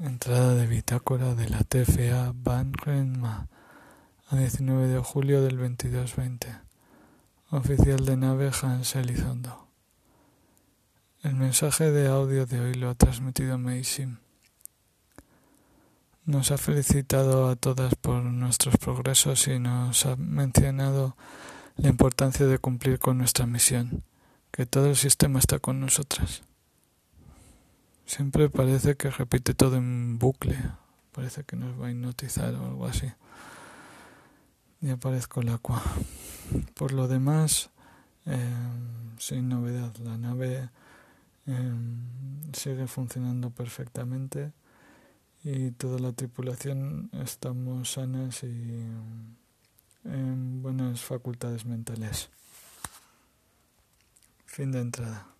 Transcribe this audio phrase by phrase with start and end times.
[0.00, 3.48] Entrada de bitácora de la TFA Van Renma
[4.28, 6.56] a 19 de julio del 2220.
[7.50, 9.66] Oficial de nave Hans Elizondo.
[11.24, 14.18] El mensaje de audio de hoy lo ha transmitido Meisim.
[16.26, 21.16] Nos ha felicitado a todas por nuestros progresos y nos ha mencionado
[21.74, 24.04] la importancia de cumplir con nuestra misión,
[24.52, 26.42] que todo el sistema está con nosotras.
[28.08, 30.56] Siempre parece que repite todo en bucle.
[31.12, 33.12] Parece que nos va a hipnotizar o algo así.
[34.80, 35.82] Y aparezco el agua.
[36.74, 37.68] Por lo demás,
[38.24, 40.70] em, sin novedad, la nave
[41.46, 44.52] em, sigue funcionando perfectamente
[45.44, 48.86] y toda la tripulación estamos sanas y
[50.04, 52.30] en buenas facultades mentales.
[54.46, 55.37] Fin de entrada.